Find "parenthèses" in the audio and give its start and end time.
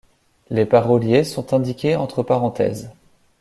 2.23-2.89